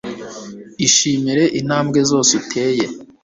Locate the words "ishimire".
0.87-1.43